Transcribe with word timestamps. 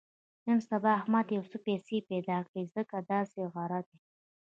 نن 0.47 0.59
سبا 0.69 0.91
احمد 0.99 1.25
یو 1.37 1.43
څه 1.51 1.57
پیسې 1.67 1.97
پیدا 2.09 2.37
کړې 2.47 2.61
دي، 2.67 2.71
ځکه 2.75 2.95
داسې 3.11 3.39
غره 3.53 3.79
دی. 3.87 3.97